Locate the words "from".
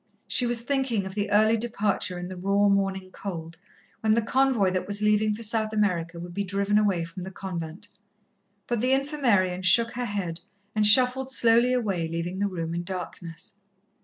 7.05-7.21